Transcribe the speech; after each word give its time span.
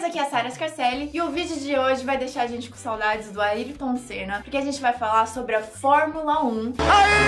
meninas, 0.00 0.04
aqui 0.04 0.18
é 0.18 0.22
a 0.22 0.26
Sarah 0.26 0.50
Scarcelli 0.50 1.10
e 1.12 1.20
o 1.20 1.30
vídeo 1.30 1.56
de 1.56 1.78
hoje 1.78 2.04
vai 2.04 2.16
deixar 2.16 2.42
a 2.42 2.46
gente 2.46 2.70
com 2.70 2.76
saudades 2.76 3.30
do 3.30 3.40
Ayrton 3.40 3.96
Senna, 3.96 4.40
porque 4.42 4.56
a 4.56 4.60
gente 4.62 4.80
vai 4.80 4.92
falar 4.92 5.26
sobre 5.26 5.54
a 5.54 5.62
Fórmula 5.62 6.42
1. 6.44 6.74
Ayrton 6.78 7.20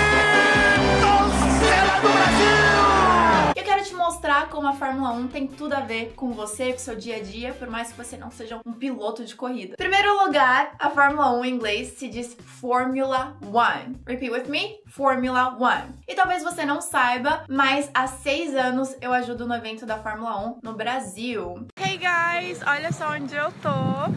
Senna 1.59 2.01
do 2.01 2.09
Brasil! 2.09 3.53
Eu 3.55 3.65
quero 3.65 3.85
te 3.85 3.95
mostrar 3.95 4.49
como 4.49 4.67
a 4.67 4.73
Fórmula 4.73 5.11
1 5.11 5.29
tem 5.29 5.47
tudo 5.47 5.75
a 5.75 5.81
ver 5.81 6.15
com 6.17 6.33
você, 6.33 6.73
com 6.73 6.79
seu 6.79 6.97
dia 6.97 7.17
a 7.17 7.23
dia, 7.23 7.53
por 7.53 7.69
mais 7.69 7.93
que 7.93 7.99
você 7.99 8.17
não 8.17 8.31
seja 8.31 8.61
um 8.65 8.73
piloto 8.73 9.25
de 9.25 9.35
corrida. 9.35 9.77
Primeiro 9.77 10.25
lugar, 10.25 10.75
a 10.79 10.91
Fórmula 10.91 11.31
1 11.39 11.45
em 11.45 11.55
inglês 11.55 11.89
se 11.99 12.09
diz 12.09 12.37
Formula 12.61 13.37
1. 13.43 14.01
Repeat 14.07 14.33
with 14.33 14.49
me, 14.49 14.79
Formula 14.87 15.57
1. 15.59 15.93
E 16.09 16.15
talvez 16.15 16.43
você 16.43 16.65
não 16.65 16.81
saiba, 16.81 17.45
mas 17.49 17.91
há 17.93 18.07
seis 18.07 18.55
anos 18.55 18.97
eu 19.01 19.13
ajudo 19.13 19.47
no 19.47 19.55
evento 19.55 19.85
da 19.85 19.99
Fórmula 19.99 20.39
1 20.47 20.61
no 20.63 20.75
Brasil. 20.75 21.67
Hey 21.79 21.92
guys, 22.03 22.61
olha 22.67 22.91
só 22.91 23.13
onde 23.13 23.33
eu 23.37 23.53
tô. 23.63 24.13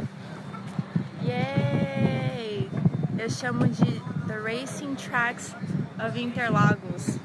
Yay! 1.23 2.67
Eu 3.16 3.30
chamo 3.30 3.67
de 3.67 4.02
The 4.27 4.39
Racing 4.39 4.95
Tracks 4.95 5.55
of 6.03 6.20
Interlagos, 6.20 7.20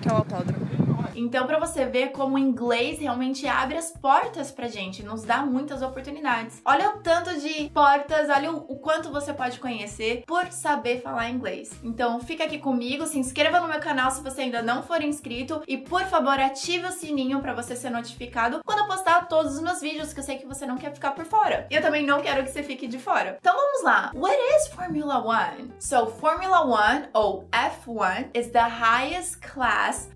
que 0.00 0.08
é 0.08 0.12
o 0.12 0.16
autódromo. 0.18 0.73
Então, 1.14 1.46
para 1.46 1.58
você 1.58 1.86
ver 1.86 2.10
como 2.10 2.36
o 2.36 2.38
inglês 2.38 2.98
realmente 2.98 3.46
abre 3.46 3.76
as 3.76 3.90
portas 3.90 4.50
pra 4.50 4.68
gente, 4.68 5.02
nos 5.02 5.22
dá 5.22 5.38
muitas 5.38 5.82
oportunidades. 5.82 6.60
Olha 6.64 6.90
o 6.90 6.98
tanto 7.00 7.38
de 7.40 7.70
portas, 7.70 8.28
olha 8.28 8.52
o, 8.52 8.76
quanto 8.78 9.10
você 9.10 9.32
pode 9.32 9.58
conhecer 9.58 10.24
por 10.26 10.50
saber 10.50 11.00
falar 11.00 11.30
inglês. 11.30 11.72
Então, 11.82 12.20
fica 12.20 12.44
aqui 12.44 12.58
comigo, 12.58 13.06
se 13.06 13.18
inscreva 13.18 13.60
no 13.60 13.68
meu 13.68 13.80
canal 13.80 14.10
se 14.10 14.22
você 14.22 14.42
ainda 14.42 14.62
não 14.62 14.82
for 14.82 15.02
inscrito 15.02 15.62
e, 15.66 15.78
por 15.78 16.02
favor, 16.04 16.38
ative 16.38 16.86
o 16.86 16.92
sininho 16.92 17.40
para 17.40 17.54
você 17.54 17.76
ser 17.76 17.90
notificado 17.90 18.60
quando 18.64 18.80
eu 18.80 18.86
postar 18.86 19.28
todos 19.28 19.54
os 19.54 19.60
meus 19.60 19.80
vídeos, 19.80 20.12
que 20.12 20.20
eu 20.20 20.24
sei 20.24 20.38
que 20.38 20.46
você 20.46 20.66
não 20.66 20.76
quer 20.76 20.92
ficar 20.92 21.12
por 21.12 21.24
fora. 21.24 21.66
Eu 21.70 21.80
também 21.80 22.04
não 22.04 22.20
quero 22.20 22.42
que 22.42 22.50
você 22.50 22.62
fique 22.62 22.86
de 22.86 22.98
fora. 22.98 23.36
Então, 23.40 23.54
vamos 23.54 23.82
lá. 23.82 24.10
What 24.14 24.36
is 24.56 24.68
Formula 24.68 25.18
One? 25.18 25.72
So, 25.78 26.06
Formula 26.06 26.60
One, 26.62 27.08
ou 27.12 27.48
F1, 27.52 28.30
is 28.34 28.50
the 28.50 28.60
highest 28.60 29.40
class 29.40 30.08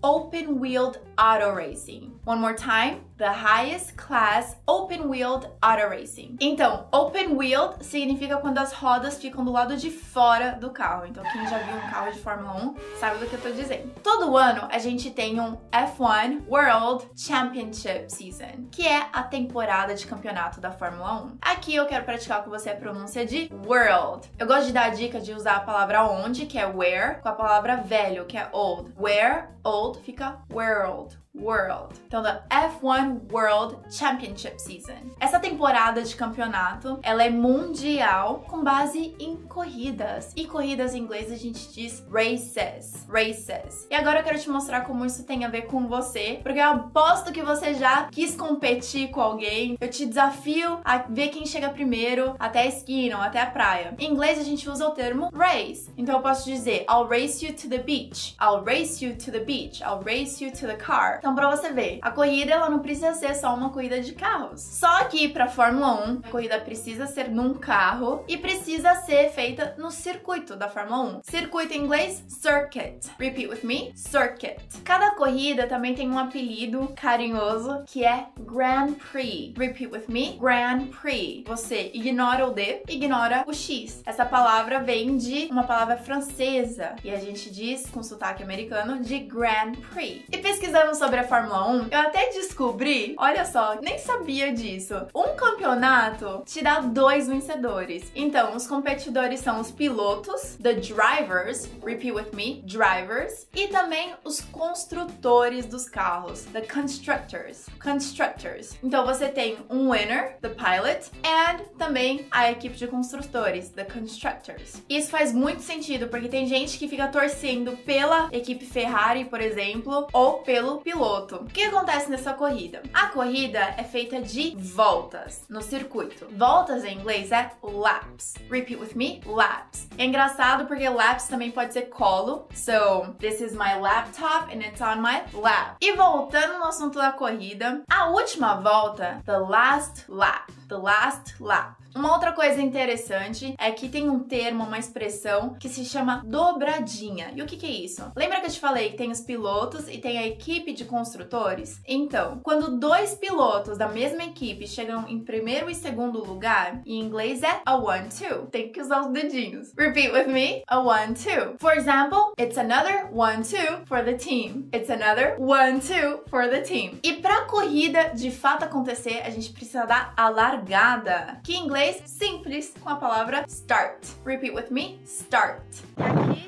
open-wheeled 0.89 0.99
auto 1.17 1.53
racing. 1.53 2.19
One 2.23 2.39
more 2.39 2.53
time. 2.53 3.01
The 3.19 3.33
highest 3.33 3.97
class 3.97 4.55
open-wheeled 4.65 5.49
auto 5.61 5.89
racing. 5.89 6.37
Então, 6.39 6.87
open-wheeled 6.89 7.83
significa 7.85 8.37
quando 8.37 8.59
as 8.59 8.71
rodas 8.71 9.17
ficam 9.17 9.43
do 9.43 9.51
lado 9.51 9.75
de 9.75 9.91
fora 9.91 10.51
do 10.51 10.69
carro. 10.69 11.05
Então, 11.05 11.21
quem 11.25 11.45
já 11.45 11.57
viu 11.57 11.75
um 11.75 11.91
carro 11.91 12.13
de 12.13 12.19
Fórmula 12.19 12.55
1 12.55 12.75
sabe 12.97 13.17
do 13.17 13.25
que 13.25 13.33
eu 13.33 13.41
tô 13.41 13.51
dizendo. 13.51 13.91
Todo 14.01 14.37
ano 14.37 14.69
a 14.71 14.77
gente 14.77 15.11
tem 15.11 15.37
um 15.37 15.57
F1 15.69 16.47
World 16.47 17.09
Championship 17.13 18.09
Season, 18.09 18.69
que 18.71 18.87
é 18.87 19.09
a 19.11 19.21
temporada 19.21 19.93
de 19.93 20.07
campeonato 20.07 20.61
da 20.61 20.71
Fórmula 20.71 21.21
1. 21.25 21.39
Aqui 21.41 21.75
eu 21.75 21.87
quero 21.87 22.05
praticar 22.05 22.41
com 22.41 22.49
você 22.49 22.69
a 22.69 22.75
pronúncia 22.77 23.25
de 23.25 23.51
world. 23.65 24.31
Eu 24.39 24.47
gosto 24.47 24.67
de 24.67 24.71
dar 24.71 24.85
a 24.85 24.89
dica 24.91 25.19
de 25.19 25.33
usar 25.33 25.57
a 25.57 25.59
palavra 25.59 26.05
onde, 26.05 26.45
que 26.45 26.57
é 26.57 26.65
where, 26.65 27.19
com 27.19 27.27
a 27.27 27.33
palavra 27.33 27.75
velho, 27.75 28.25
que 28.25 28.37
é 28.37 28.47
old. 28.53 28.93
Where, 28.97 29.49
old, 29.61 29.99
fica 30.03 30.37
world. 30.49 31.19
World. 31.35 31.95
Então, 32.07 32.21
da 32.21 32.43
F1 32.49 33.31
World 33.31 33.77
Championship 33.95 34.59
Season. 34.59 34.97
Essa 35.19 35.39
temporada 35.39 36.01
de 36.01 36.15
campeonato, 36.15 36.99
ela 37.03 37.23
é 37.23 37.29
mundial 37.29 38.43
com 38.47 38.63
base 38.63 39.15
em 39.19 39.35
corridas. 39.35 40.33
E 40.35 40.45
corridas 40.45 40.93
em 40.93 40.99
inglês 40.99 41.31
a 41.31 41.35
gente 41.35 41.71
diz 41.71 42.03
races, 42.11 43.05
races. 43.07 43.87
E 43.89 43.95
agora 43.95 44.19
eu 44.19 44.23
quero 44.23 44.39
te 44.39 44.49
mostrar 44.49 44.81
como 44.81 45.05
isso 45.05 45.23
tem 45.23 45.45
a 45.45 45.49
ver 45.49 45.63
com 45.63 45.87
você, 45.87 46.39
porque 46.41 46.59
eu 46.59 46.65
aposto 46.65 47.31
que 47.31 47.43
você 47.43 47.73
já 47.73 48.05
quis 48.05 48.35
competir 48.35 49.09
com 49.09 49.21
alguém. 49.21 49.77
Eu 49.79 49.89
te 49.89 50.05
desafio 50.05 50.79
a 50.83 50.97
ver 50.97 51.29
quem 51.29 51.45
chega 51.45 51.69
primeiro 51.69 52.35
até 52.39 52.61
a 52.61 52.67
esquina 52.67 53.17
ou 53.17 53.21
até 53.21 53.39
a 53.41 53.45
praia. 53.45 53.95
Em 53.99 54.11
inglês 54.11 54.39
a 54.39 54.43
gente 54.43 54.69
usa 54.69 54.87
o 54.87 54.91
termo 54.91 55.29
race. 55.33 55.91
Então 55.97 56.15
eu 56.15 56.21
posso 56.21 56.45
dizer 56.45 56.85
I'll 56.89 57.07
race 57.07 57.45
you 57.45 57.53
to 57.53 57.69
the 57.69 57.77
beach. 57.77 58.35
I'll 58.41 58.63
race 58.63 59.03
you 59.03 59.15
to 59.15 59.31
the 59.31 59.39
beach. 59.39 59.83
I'll 59.83 60.01
race 60.03 60.43
you 60.43 60.51
to 60.51 60.65
the 60.65 60.75
car. 60.75 61.19
Então, 61.19 61.28
pra 61.35 61.49
você 61.49 61.71
ver, 61.71 61.99
a 62.01 62.11
corrida 62.11 62.53
ela 62.53 62.69
não 62.69 62.79
precisa 62.79 63.13
ser 63.13 63.35
só 63.35 63.53
uma 63.53 63.69
corrida 63.71 63.99
de 64.01 64.13
carros. 64.13 64.61
Só 64.61 65.03
que 65.05 65.29
pra 65.29 65.47
Fórmula 65.47 66.09
1, 66.09 66.21
a 66.23 66.29
corrida 66.29 66.59
precisa 66.59 67.07
ser 67.07 67.29
num 67.29 67.53
carro 67.53 68.23
e 68.27 68.37
precisa 68.37 68.95
ser 68.95 69.29
feita 69.31 69.75
no 69.77 69.91
circuito 69.91 70.55
da 70.55 70.69
Fórmula 70.69 71.17
1. 71.17 71.21
Circuito 71.23 71.73
em 71.73 71.83
inglês, 71.83 72.23
circuit. 72.27 73.09
Repeat 73.17 73.47
with 73.47 73.63
me, 73.63 73.91
circuit. 73.95 74.57
Cada 74.83 75.11
corrida 75.11 75.67
também 75.67 75.93
tem 75.93 76.09
um 76.09 76.17
apelido 76.17 76.91
carinhoso 76.95 77.83
que 77.85 78.05
é 78.05 78.27
Grand 78.39 78.93
Prix. 79.11 79.53
Repeat 79.57 79.91
with 79.91 80.05
me, 80.07 80.37
Grand 80.39 80.87
Prix. 80.87 81.43
Você 81.47 81.91
ignora 81.93 82.47
o 82.47 82.51
D, 82.51 82.83
ignora 82.87 83.43
o 83.47 83.53
X. 83.53 84.01
Essa 84.05 84.25
palavra 84.25 84.79
vem 84.79 85.17
de 85.17 85.47
uma 85.51 85.63
palavra 85.63 85.97
francesa 85.97 86.95
e 87.03 87.11
a 87.11 87.17
gente 87.17 87.51
diz 87.51 87.89
com 87.89 88.03
sotaque 88.03 88.43
americano 88.43 88.99
de 88.99 89.19
Grand 89.19 89.73
Prix. 89.93 90.25
E 90.31 90.37
pesquisando 90.37 90.95
sobre 90.95 91.08
sobre 91.09 91.21
a 91.21 91.27
Fórmula 91.27 91.67
1, 91.67 91.87
eu 91.89 91.99
até 92.01 92.29
descobri, 92.29 93.15
olha 93.17 93.43
só, 93.43 93.79
nem 93.81 93.97
sabia 93.97 94.53
disso. 94.53 94.93
Um 95.15 95.35
campeonato 95.35 96.43
te 96.45 96.61
dá 96.61 96.81
dois 96.81 97.27
vencedores. 97.27 98.11
Então, 98.15 98.55
os 98.55 98.67
competidores 98.67 99.39
são 99.39 99.59
os 99.59 99.71
pilotos, 99.71 100.55
the 100.61 100.73
drivers, 100.73 101.67
repeat 101.83 102.11
with 102.11 102.27
me, 102.33 102.61
drivers, 102.63 103.47
e 103.55 103.69
também 103.69 104.13
os 104.23 104.39
construtores 104.39 105.65
dos 105.65 105.89
carros, 105.89 106.43
the 106.53 106.61
constructors, 106.61 107.65
constructors. 107.81 108.77
Então, 108.83 109.03
você 109.03 109.29
tem 109.29 109.57
um 109.67 109.91
winner, 109.91 110.37
the 110.41 110.49
pilot, 110.49 111.09
and 111.25 111.63
também 111.79 112.27
a 112.29 112.51
equipe 112.51 112.77
de 112.77 112.85
construtores, 112.85 113.69
the 113.69 113.83
constructors. 113.83 114.83
Isso 114.87 115.09
faz 115.09 115.33
muito 115.33 115.63
sentido 115.63 116.07
porque 116.07 116.27
tem 116.27 116.45
gente 116.45 116.77
que 116.77 116.87
fica 116.87 117.07
torcendo 117.07 117.75
pela 117.77 118.29
equipe 118.31 118.63
Ferrari, 118.63 119.25
por 119.25 119.41
exemplo, 119.41 120.05
ou 120.13 120.43
pelo 120.43 120.77
piloto 120.77 120.98
piloto. 120.99 121.35
O 121.37 121.45
que 121.45 121.63
acontece 121.63 122.11
nessa 122.11 122.33
corrida? 122.33 122.83
A 122.93 123.07
corrida 123.07 123.73
é 123.77 123.83
feita 123.83 124.21
de 124.21 124.53
voltas 124.57 125.45
no 125.49 125.61
circuito. 125.61 126.27
Voltas 126.35 126.83
em 126.83 126.97
inglês 126.97 127.31
é 127.31 127.51
laps. 127.63 128.35
Repeat 128.51 128.81
with 128.81 128.95
me, 128.95 129.21
laps. 129.25 129.87
É 129.97 130.03
engraçado 130.03 130.65
porque 130.65 130.89
laps 130.89 131.29
também 131.29 131.51
pode 131.51 131.71
ser 131.71 131.83
colo. 131.83 132.49
So, 132.53 133.15
this 133.17 133.39
is 133.39 133.53
my 133.53 133.79
laptop 133.79 134.53
and 134.53 134.59
it's 134.59 134.81
on 134.81 134.97
my 134.97 135.23
lap. 135.33 135.77
E 135.79 135.93
voltando 135.93 136.59
no 136.59 136.65
assunto 136.65 136.97
da 136.97 137.13
corrida, 137.13 137.81
a 137.89 138.09
última 138.09 138.55
volta, 138.55 139.21
the 139.25 139.37
last 139.37 140.03
lap. 140.09 140.51
The 140.67 140.77
last 140.77 141.41
lap. 141.41 141.79
Uma 141.95 142.13
outra 142.13 142.31
coisa 142.31 142.61
interessante 142.61 143.55
é 143.57 143.71
que 143.71 143.89
tem 143.89 144.09
um 144.09 144.19
termo, 144.19 144.63
uma 144.63 144.77
expressão 144.77 145.55
que 145.59 145.67
se 145.67 145.83
chama 145.83 146.21
dobradinha. 146.25 147.31
E 147.35 147.41
o 147.41 147.45
que, 147.45 147.57
que 147.57 147.65
é 147.65 147.71
isso? 147.71 148.11
Lembra 148.15 148.39
que 148.39 148.45
eu 148.45 148.51
te 148.51 148.59
falei 148.59 148.91
que 148.91 148.97
tem 148.97 149.11
os 149.11 149.21
pilotos 149.21 149.87
e 149.87 149.97
tem 149.97 150.17
a 150.19 150.27
equipe 150.27 150.73
de 150.73 150.85
construtores? 150.85 151.81
Então, 151.87 152.39
quando 152.43 152.77
dois 152.77 153.15
pilotos 153.15 153.77
da 153.77 153.87
mesma 153.87 154.23
equipe 154.23 154.67
chegam 154.67 155.07
em 155.07 155.19
primeiro 155.19 155.69
e 155.69 155.75
segundo 155.75 156.23
lugar, 156.23 156.81
em 156.85 156.99
inglês 156.99 157.41
é 157.41 157.61
a 157.65 157.75
one-two. 157.75 158.47
Tem 158.51 158.71
que 158.71 158.81
usar 158.81 159.01
os 159.01 159.11
dedinhos. 159.11 159.73
Repeat 159.77 160.11
with 160.11 160.27
me: 160.27 160.63
a 160.67 160.79
one-two. 160.79 161.55
For 161.59 161.73
example, 161.75 162.33
it's 162.39 162.57
another 162.57 163.07
one-two 163.11 163.85
for 163.85 164.03
the 164.03 164.13
team. 164.13 164.69
It's 164.73 164.89
another 164.89 165.35
one-two 165.39 166.21
for 166.29 166.47
the 166.47 166.61
team. 166.61 166.99
E 167.03 167.13
para 167.13 167.39
a 167.39 167.45
corrida 167.45 168.11
de 168.13 168.29
fato 168.29 168.63
acontecer, 168.63 169.21
a 169.25 169.29
gente 169.29 169.51
precisa 169.51 169.85
dar 169.85 170.13
a 170.15 170.29
largada, 170.29 171.39
que 171.43 171.55
em 171.55 171.65
inglês 171.65 171.78
inglês 171.79 172.01
simples 172.05 172.73
com 172.83 172.89
a 172.89 172.97
palavra 172.97 173.45
start. 173.47 174.05
Repeat 174.25 174.53
with 174.53 174.69
me, 174.69 174.99
start. 175.05 175.61
Aqui, 175.95 176.45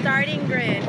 starting 0.00 0.44
grid, 0.48 0.82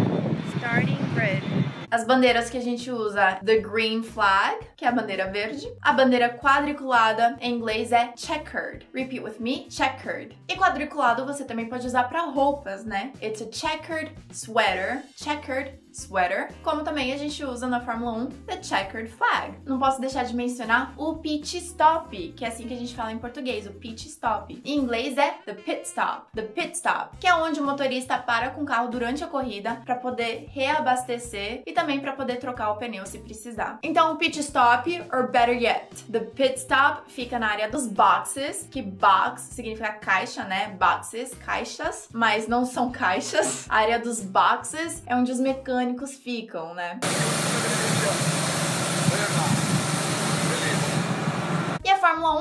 starting 0.57 0.97
grid. 1.13 1.43
As 1.91 2.05
bandeiras 2.05 2.49
que 2.49 2.57
a 2.57 2.61
gente 2.61 2.89
usa, 2.89 3.37
the 3.45 3.59
green 3.59 4.01
flag, 4.01 4.65
que 4.75 4.83
é 4.83 4.87
a 4.87 4.91
bandeira 4.91 5.29
verde. 5.29 5.71
A 5.81 5.93
bandeira 5.93 6.29
quadriculada 6.29 7.37
em 7.39 7.53
inglês 7.53 7.91
é 7.91 8.13
checkered. 8.15 8.87
Repeat 8.93 9.21
with 9.21 9.39
me, 9.39 9.67
checkered. 9.69 10.35
E 10.47 10.55
quadriculado 10.55 11.23
você 11.23 11.45
também 11.45 11.67
pode 11.67 11.85
usar 11.85 12.05
para 12.05 12.21
roupas, 12.21 12.83
né? 12.83 13.11
It's 13.21 13.41
a 13.41 13.51
checkered 13.51 14.11
sweater, 14.31 15.03
checkered 15.15 15.80
sweater, 15.91 16.49
como 16.63 16.83
também 16.83 17.13
a 17.13 17.17
gente 17.17 17.43
usa 17.43 17.67
na 17.67 17.81
Fórmula 17.81 18.13
1 18.13 18.27
the 18.47 18.63
checkered 18.63 19.11
flag. 19.11 19.53
Não 19.65 19.77
posso 19.77 19.99
deixar 19.99 20.23
de 20.23 20.35
mencionar 20.35 20.93
o 20.97 21.15
pit 21.15 21.57
stop, 21.57 22.33
que 22.35 22.45
é 22.45 22.47
assim 22.47 22.67
que 22.67 22.73
a 22.73 22.77
gente 22.77 22.95
fala 22.95 23.11
em 23.11 23.17
português, 23.17 23.67
o 23.67 23.71
pit 23.71 24.07
stop. 24.07 24.61
Em 24.63 24.77
inglês 24.77 25.17
é 25.17 25.31
the 25.45 25.53
pit 25.53 25.81
stop, 25.83 26.27
the 26.33 26.43
pit 26.43 26.75
stop, 26.75 27.17
que 27.17 27.27
é 27.27 27.35
onde 27.35 27.59
o 27.59 27.63
motorista 27.63 28.17
para 28.17 28.51
com 28.51 28.61
o 28.61 28.65
carro 28.65 28.89
durante 28.89 29.23
a 29.23 29.27
corrida 29.27 29.81
para 29.85 29.95
poder 29.95 30.47
reabastecer 30.51 31.63
e 31.65 31.71
também 31.71 31.99
para 31.99 32.13
poder 32.13 32.37
trocar 32.37 32.71
o 32.71 32.77
pneu 32.77 33.05
se 33.05 33.19
precisar. 33.19 33.79
Então 33.83 34.13
o 34.13 34.17
pit 34.17 34.39
stop, 34.39 34.89
or 35.11 35.29
better 35.29 35.61
yet, 35.61 35.87
the 36.11 36.19
pit 36.19 36.59
stop 36.59 37.11
fica 37.11 37.37
na 37.37 37.49
área 37.49 37.69
dos 37.69 37.87
boxes, 37.87 38.67
que 38.69 38.81
box 38.81 39.41
significa 39.41 39.91
caixa, 39.93 40.43
né? 40.43 40.69
Boxes, 40.79 41.33
caixas, 41.35 42.07
mas 42.13 42.47
não 42.47 42.65
são 42.65 42.91
caixas. 42.91 43.65
A 43.69 43.77
área 43.77 43.99
dos 43.99 44.21
boxes 44.21 45.03
é 45.05 45.15
onde 45.15 45.31
os 45.31 45.39
mecânicos 45.39 45.80
mecânicos 45.81 46.13
ficam, 46.15 46.73
né? 46.75 46.99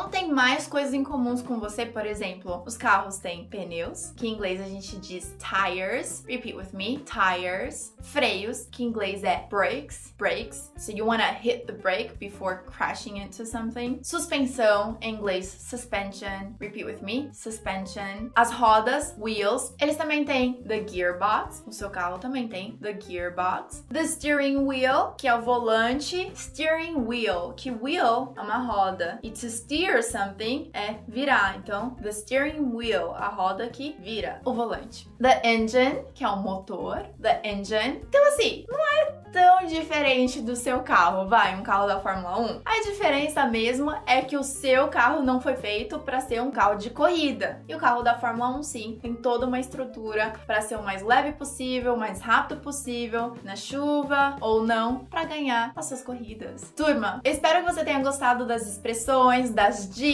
um 0.05 0.09
tem 0.09 0.20
mais 0.31 0.67
coisas 0.67 0.95
em 0.95 1.03
comuns 1.03 1.43
com 1.43 1.59
você, 1.59 1.85
por 1.85 2.07
exemplo, 2.07 2.63
os 2.65 2.77
carros 2.77 3.19
têm 3.19 3.45
pneus, 3.49 4.13
que 4.17 4.27
em 4.27 4.33
inglês 4.33 4.61
a 4.61 4.65
gente 4.65 4.97
diz 4.99 5.37
tires. 5.39 6.25
Repeat 6.27 6.57
with 6.57 6.73
me, 6.73 6.99
tires. 7.05 7.95
Freios, 8.01 8.67
que 8.71 8.85
em 8.85 8.87
inglês 8.87 9.25
é 9.25 9.47
brakes, 9.51 10.15
brakes. 10.17 10.73
So 10.79 10.93
you 10.93 11.05
wanna 11.05 11.33
hit 11.33 11.67
the 11.67 11.73
brake 11.73 12.19
before 12.19 12.63
crashing 12.65 13.19
into 13.19 13.45
something. 13.45 14.01
Suspensão, 14.03 14.97
em 15.01 15.15
inglês 15.15 15.47
suspension. 15.47 16.55
Repeat 16.61 16.85
with 16.85 17.03
me, 17.03 17.31
suspension. 17.33 18.31
As 18.37 18.53
rodas, 18.53 19.15
wheels. 19.19 19.75
Eles 19.81 19.97
também 19.97 20.25
têm 20.25 20.63
the 20.63 20.87
gearbox. 20.87 21.65
O 21.67 21.73
seu 21.73 21.91
carro 21.91 22.19
também 22.19 22.49
tem 22.49 22.77
the 22.79 22.97
gearbox. 22.99 23.85
The 23.93 24.05
steering 24.05 24.67
wheel, 24.67 25.15
que 25.19 25.27
é 25.27 25.35
o 25.35 25.43
volante. 25.43 26.31
Steering 26.35 27.05
wheel, 27.07 27.53
que 27.57 27.71
wheel 27.71 28.33
é 28.37 28.41
uma 28.41 28.59
roda. 28.59 29.19
E 29.23 29.31
to 29.31 29.51
steer 29.51 30.03
something 30.03 30.20
é 30.73 30.97
virar. 31.07 31.57
Então, 31.57 31.91
the 32.03 32.13
steering 32.13 32.75
wheel, 32.75 33.15
a 33.15 33.29
roda 33.29 33.69
que 33.69 33.97
vira 33.99 34.41
o 34.45 34.53
volante. 34.53 35.09
The 35.21 35.41
engine, 35.45 36.05
que 36.15 36.25
é 36.25 36.29
o 36.29 36.37
motor. 36.37 37.03
The 37.21 37.41
engine. 37.45 38.03
Então, 38.09 38.27
assim, 38.29 38.65
não 38.69 38.81
é 38.81 39.21
tão 39.33 39.67
diferente 39.67 40.41
do 40.41 40.57
seu 40.57 40.81
carro, 40.81 41.29
vai, 41.29 41.57
um 41.57 41.63
carro 41.63 41.87
da 41.87 42.01
Fórmula 42.01 42.39
1. 42.39 42.63
A 42.65 42.83
diferença 42.83 43.47
mesmo 43.47 43.93
é 44.07 44.23
que 44.23 44.37
o 44.37 44.43
seu 44.43 44.89
carro 44.89 45.23
não 45.23 45.41
foi 45.41 45.55
feito 45.55 45.99
para 46.01 46.21
ser 46.21 46.43
um 46.43 46.51
carro 46.51 46.77
de 46.77 46.91
corrida. 46.91 47.63
E 47.69 47.75
o 47.75 47.79
carro 47.79 48.03
da 48.03 48.19
Fórmula 48.19 48.51
1 48.59 48.63
sim, 48.63 48.99
tem 49.01 49.15
toda 49.15 49.47
uma 49.47 49.61
estrutura 49.61 50.33
para 50.47 50.61
ser 50.63 50.77
o 50.77 50.83
mais 50.83 51.03
leve 51.03 51.33
possível, 51.33 51.97
mais 51.97 52.21
rápido 52.21 52.61
possível, 52.61 53.37
na 53.45 53.55
chuva 53.55 54.37
ou 54.41 54.67
não, 54.67 55.05
para 55.05 55.25
ganhar 55.25 55.73
as 55.77 55.87
suas 55.87 56.03
corridas. 56.03 56.73
Turma, 56.77 57.21
espero 57.25 57.65
que 57.65 57.73
você 57.73 57.85
tenha 57.85 58.03
gostado 58.03 58.45
das 58.45 58.67
expressões, 58.67 59.51
das 59.51 59.89
dicas 59.89 60.10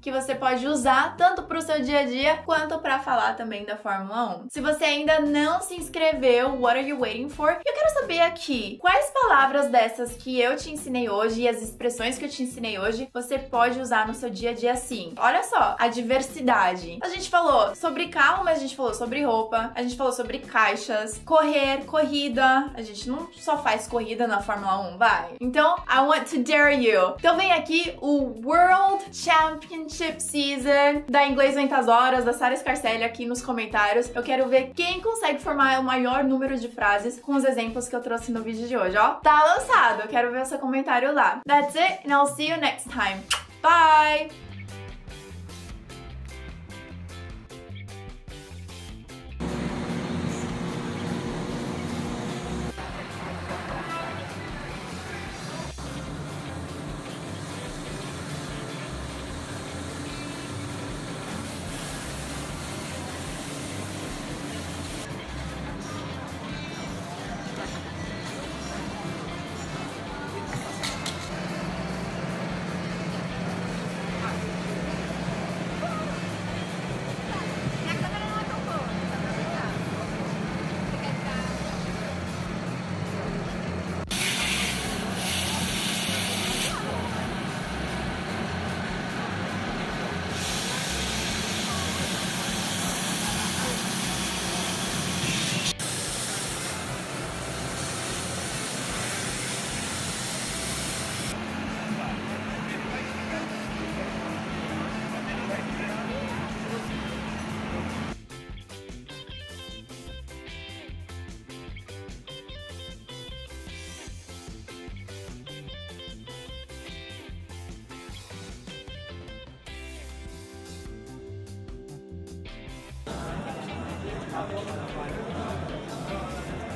que 0.00 0.10
você 0.10 0.34
pode 0.34 0.66
usar 0.66 1.16
tanto 1.16 1.42
para 1.42 1.58
o 1.58 1.62
seu 1.62 1.80
dia 1.82 2.00
a 2.00 2.04
dia 2.04 2.36
quanto 2.44 2.78
para 2.78 2.98
falar 2.98 3.36
também 3.36 3.64
da 3.64 3.76
Fórmula 3.76 4.42
1. 4.44 4.48
Se 4.50 4.60
você 4.60 4.84
ainda 4.84 5.20
não 5.20 5.60
se 5.60 5.74
inscreveu, 5.74 6.60
what 6.60 6.78
are 6.78 6.88
you 6.88 6.98
waiting 7.00 7.28
for? 7.28 7.58
Eu 7.64 7.74
quero 7.74 7.94
saber 7.94 8.20
aqui 8.20 8.76
quais 8.80 9.10
palavras 9.10 9.68
dessas 9.68 10.16
que 10.16 10.40
eu 10.40 10.56
te 10.56 10.70
ensinei 10.70 11.08
hoje 11.08 11.42
e 11.42 11.48
as 11.48 11.62
expressões 11.62 12.18
que 12.18 12.24
eu 12.24 12.28
te 12.28 12.42
ensinei 12.42 12.78
hoje 12.78 13.08
você 13.12 13.38
pode 13.38 13.80
usar 13.80 14.06
no 14.06 14.14
seu 14.14 14.30
dia 14.30 14.50
a 14.50 14.54
dia 14.54 14.72
assim. 14.72 15.14
Olha 15.16 15.42
só, 15.44 15.76
a 15.78 15.88
diversidade. 15.88 16.98
A 17.02 17.08
gente 17.08 17.30
falou 17.30 17.74
sobre 17.74 18.08
carro, 18.08 18.44
mas 18.44 18.58
a 18.58 18.60
gente 18.60 18.76
falou 18.76 18.94
sobre 18.94 19.22
roupa, 19.22 19.72
a 19.74 19.82
gente 19.82 19.96
falou 19.96 20.12
sobre 20.12 20.38
caixas, 20.40 21.20
correr, 21.24 21.84
corrida. 21.84 22.70
A 22.74 22.82
gente 22.82 23.08
não 23.08 23.28
só 23.32 23.62
faz 23.62 23.86
corrida 23.86 24.26
na 24.26 24.40
Fórmula 24.40 24.94
1, 24.94 24.98
vai. 24.98 25.34
Então, 25.40 25.76
I 25.88 26.00
want 26.00 26.28
to 26.30 26.42
dare 26.42 26.74
you. 26.74 27.14
Então 27.18 27.36
vem 27.36 27.52
aqui 27.52 27.94
o 28.00 28.34
World 28.44 28.93
Championship 29.12 30.20
Season 30.20 31.02
da 31.08 31.26
Inglês 31.26 31.54
Ventas 31.54 31.88
Horas, 31.88 32.24
da 32.24 32.32
Sara 32.32 32.56
Scarcelli 32.56 33.04
aqui 33.04 33.26
nos 33.26 33.42
comentários. 33.42 34.10
Eu 34.14 34.22
quero 34.22 34.48
ver 34.48 34.72
quem 34.74 35.00
consegue 35.00 35.38
formar 35.40 35.80
o 35.80 35.84
maior 35.84 36.24
número 36.24 36.56
de 36.56 36.68
frases 36.68 37.20
com 37.20 37.34
os 37.34 37.44
exemplos 37.44 37.88
que 37.88 37.96
eu 37.96 38.00
trouxe 38.00 38.32
no 38.32 38.42
vídeo 38.42 38.66
de 38.66 38.76
hoje, 38.76 38.96
ó. 38.96 39.14
Tá 39.14 39.44
lançado, 39.44 40.02
eu 40.02 40.08
quero 40.08 40.30
ver 40.30 40.42
o 40.42 40.46
seu 40.46 40.58
comentário 40.58 41.12
lá. 41.12 41.40
That's 41.46 41.76
it, 41.76 42.00
and 42.06 42.10
I'll 42.10 42.26
see 42.26 42.50
you 42.50 42.56
next 42.58 42.88
time. 42.88 43.20
Bye! 43.62 44.53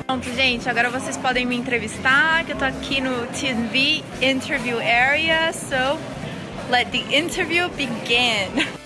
Pronto, 0.08 0.24
gente, 0.34 0.66
agora 0.66 0.88
vocês 0.88 1.18
podem 1.18 1.44
me 1.44 1.54
entrevistar, 1.54 2.42
que 2.46 2.52
eu 2.52 2.56
tô 2.56 2.64
aqui 2.64 2.98
no 2.98 3.26
TV 3.26 4.02
Interview 4.22 4.78
Area, 4.78 5.52
so 5.52 5.98
let 6.70 6.90
the 6.90 7.14
interview 7.14 7.68
begin. 7.76 8.66